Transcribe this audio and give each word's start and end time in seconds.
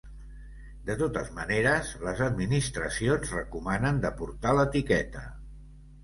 De 0.85 0.93
totes 0.99 1.27
maneres, 1.39 1.91
les 2.07 2.23
administracions 2.27 3.33
recomanen 3.35 3.99
de 4.07 4.11
portar 4.23 4.55
l’etiqueta. 4.61 5.23